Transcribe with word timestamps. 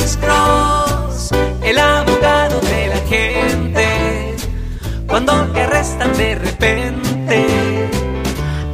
Alex 0.00 0.16
Cross, 0.16 1.30
el 1.62 1.78
abogado 1.78 2.58
de 2.60 2.86
la 2.86 3.00
gente. 3.06 4.36
Cuando 5.06 5.46
te 5.52 5.60
arrestan 5.60 6.16
de 6.16 6.36
repente, 6.36 7.90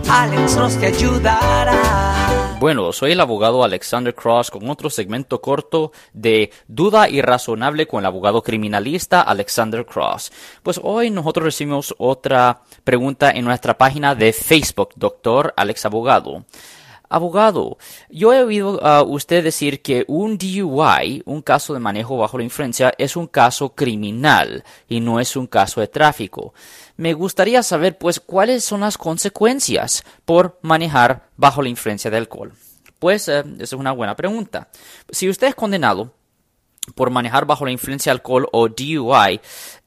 Alex 0.08 0.54
Cross 0.54 0.78
te 0.78 0.86
ayudará. 0.86 2.54
Bueno, 2.60 2.92
soy 2.92 3.10
el 3.10 3.20
abogado 3.20 3.64
Alexander 3.64 4.14
Cross 4.14 4.52
con 4.52 4.70
otro 4.70 4.88
segmento 4.88 5.40
corto 5.40 5.90
de 6.12 6.52
Duda 6.68 7.08
Irrazonable 7.08 7.88
con 7.88 8.04
el 8.04 8.06
abogado 8.06 8.40
criminalista 8.40 9.20
Alexander 9.22 9.84
Cross. 9.84 10.30
Pues 10.62 10.78
hoy 10.80 11.10
nosotros 11.10 11.46
recibimos 11.46 11.92
otra 11.98 12.60
pregunta 12.84 13.32
en 13.32 13.44
nuestra 13.44 13.76
página 13.76 14.14
de 14.14 14.32
Facebook, 14.32 14.90
Doctor 14.94 15.52
Alex 15.56 15.86
Abogado. 15.86 16.44
Abogado, 17.08 17.78
yo 18.10 18.32
he 18.32 18.42
oído 18.42 18.84
a 18.84 19.02
usted 19.02 19.44
decir 19.44 19.82
que 19.82 20.04
un 20.08 20.38
DUI, 20.38 21.22
un 21.24 21.42
caso 21.42 21.74
de 21.74 21.80
manejo 21.80 22.16
bajo 22.16 22.38
la 22.38 22.44
influencia, 22.44 22.92
es 22.98 23.16
un 23.16 23.26
caso 23.26 23.74
criminal 23.74 24.64
y 24.88 25.00
no 25.00 25.20
es 25.20 25.36
un 25.36 25.46
caso 25.46 25.80
de 25.80 25.88
tráfico. 25.88 26.54
Me 26.96 27.12
gustaría 27.14 27.62
saber, 27.62 27.98
pues, 27.98 28.20
cuáles 28.20 28.64
son 28.64 28.80
las 28.80 28.98
consecuencias 28.98 30.04
por 30.24 30.58
manejar 30.62 31.28
bajo 31.36 31.62
la 31.62 31.68
influencia 31.68 32.10
de 32.10 32.16
alcohol. 32.16 32.52
Pues, 32.98 33.28
eh, 33.28 33.44
esa 33.56 33.62
es 33.62 33.72
una 33.72 33.92
buena 33.92 34.16
pregunta. 34.16 34.68
Si 35.10 35.28
usted 35.28 35.48
es 35.48 35.54
condenado 35.54 36.12
por 36.94 37.10
manejar 37.10 37.46
bajo 37.46 37.64
la 37.64 37.72
influencia 37.72 38.10
de 38.10 38.16
alcohol 38.16 38.48
o 38.52 38.68
DUI, 38.68 39.40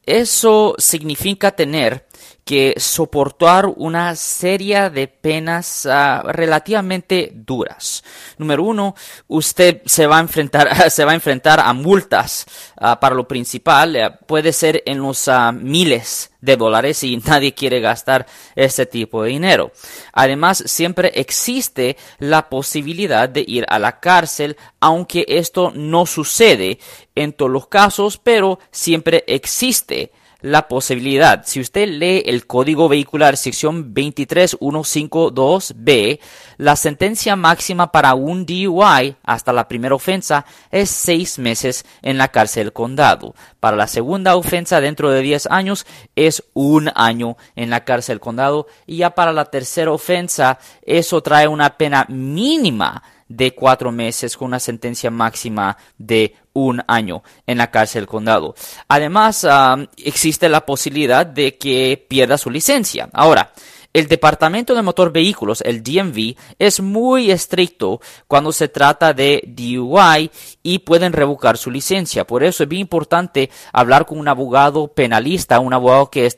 eso 0.06 0.76
significa 0.78 1.52
tener 1.52 2.08
que 2.50 2.74
soportar 2.78 3.68
una 3.68 4.16
serie 4.16 4.90
de 4.90 5.08
penas 5.08 5.86
uh, 5.86 6.28
relativamente 6.30 7.32
duras. 7.32 8.04
Número 8.40 8.64
uno, 8.64 8.96
usted 9.28 9.84
se 9.86 10.08
va 10.08 10.18
a 10.18 10.22
enfrentar, 10.22 10.90
se 10.90 11.06
va 11.06 11.12
a, 11.12 11.14
enfrentar 11.14 11.60
a 11.60 11.72
multas 11.74 12.48
uh, 12.82 13.00
para 13.00 13.14
lo 13.14 13.28
principal, 13.28 13.96
uh, 13.96 14.26
puede 14.26 14.52
ser 14.52 14.82
en 14.88 15.00
los 15.00 15.30
miles 15.54 16.32
de 16.42 16.58
dólares 16.58 17.04
y 17.04 17.18
nadie 17.26 17.54
quiere 17.54 17.82
gastar 17.82 18.26
ese 18.56 18.88
tipo 18.88 19.22
de 19.22 19.30
dinero. 19.30 19.72
Además, 20.14 20.64
siempre 20.66 21.12
existe 21.14 21.98
la 22.18 22.50
posibilidad 22.50 23.30
de 23.30 23.46
ir 23.48 23.64
a 23.70 23.78
la 23.78 24.00
cárcel, 24.00 24.58
aunque 24.80 25.24
esto 25.28 25.72
no 25.76 26.08
sucede 26.08 26.80
en 27.20 27.34
todos 27.34 27.52
los 27.52 27.68
casos, 27.68 28.18
pero 28.18 28.58
siempre 28.72 29.24
existe 29.28 30.12
la 30.42 30.68
posibilidad. 30.70 31.44
Si 31.46 31.60
usted 31.60 31.90
lee 31.90 32.24
el 32.26 32.48
Código 32.48 32.88
Vehicular 32.88 33.36
sección 33.36 33.94
23152B, 33.94 36.22
la 36.58 36.78
sentencia 36.78 37.36
máxima 37.36 37.92
para 37.92 38.14
un 38.14 38.46
DUI 38.46 39.18
hasta 39.24 39.52
la 39.52 39.68
primera 39.68 39.96
ofensa 39.96 40.46
es 40.72 40.90
seis 40.90 41.40
meses 41.40 41.84
en 42.02 42.18
la 42.18 42.30
cárcel 42.30 42.64
del 42.66 42.74
condado. 42.74 43.36
Para 43.60 43.76
la 43.76 43.88
segunda 43.88 44.38
ofensa 44.38 44.80
dentro 44.80 45.12
de 45.12 45.22
10 45.22 45.48
años 45.48 45.86
es 46.16 46.46
un 46.54 46.90
año 46.96 47.36
en 47.56 47.70
la 47.70 47.84
cárcel 47.84 48.16
del 48.16 48.22
condado 48.22 48.68
y 48.86 48.96
ya 48.98 49.10
para 49.12 49.34
la 49.34 49.46
tercera 49.46 49.92
ofensa 49.92 50.58
eso 50.82 51.22
trae 51.22 51.50
una 51.50 51.78
pena 51.78 52.06
mínima 52.08 53.04
de 53.30 53.54
cuatro 53.54 53.92
meses 53.92 54.36
con 54.36 54.48
una 54.48 54.60
sentencia 54.60 55.12
máxima 55.12 55.78
de 55.98 56.36
un 56.66 56.84
año 56.88 57.24
en 57.48 57.58
la 57.58 57.72
cárcel 57.72 58.08
condado. 58.08 58.56
Además, 58.88 59.44
uh, 59.44 59.88
existe 59.98 60.50
la 60.50 60.66
posibilidad 60.66 61.26
de 61.26 61.58
que 61.58 62.06
pierda 62.08 62.38
su 62.38 62.50
licencia. 62.50 63.10
Ahora, 63.14 63.52
el 63.92 64.08
Departamento 64.08 64.76
de 64.76 64.84
Motor 64.84 65.12
Vehículos, 65.12 65.62
el 65.66 65.82
DMV, 65.82 66.36
es 66.60 66.80
muy 66.80 67.32
estricto 67.32 68.00
cuando 68.28 68.52
se 68.52 68.68
trata 68.68 69.14
de 69.14 69.44
DUI 69.48 70.30
y 70.62 70.80
pueden 70.80 71.12
revocar 71.12 71.58
su 71.58 71.72
licencia. 71.72 72.28
Por 72.28 72.44
eso 72.44 72.64
es 72.64 72.70
bien 72.70 72.82
importante 72.82 73.50
hablar 73.74 74.06
con 74.06 74.20
un 74.20 74.28
abogado 74.28 74.90
penalista, 74.90 75.60
un 75.60 75.74
abogado 75.74 76.12
que, 76.12 76.30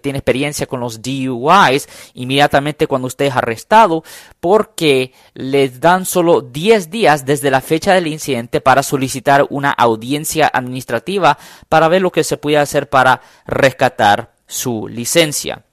tiene 0.00 0.18
experiencia 0.18 0.66
con 0.66 0.80
los 0.80 1.02
DUIs 1.02 1.88
inmediatamente 2.14 2.86
cuando 2.86 3.06
usted 3.06 3.26
es 3.26 3.36
arrestado, 3.36 4.02
porque 4.40 5.12
les 5.34 5.80
dan 5.80 6.06
solo 6.06 6.40
10 6.40 6.90
días 6.90 7.26
desde 7.26 7.50
la 7.50 7.60
fecha 7.60 7.92
del 7.92 8.06
incidente 8.06 8.62
para 8.62 8.82
solicitar 8.82 9.46
una 9.50 9.72
audiencia 9.72 10.50
administrativa 10.52 11.38
para 11.68 11.88
ver 11.88 12.00
lo 12.00 12.12
que 12.12 12.24
se 12.24 12.38
puede 12.38 12.56
hacer 12.56 12.88
para 12.88 13.20
rescatar 13.46 14.32
su 14.46 14.88
licencia. 14.88 15.67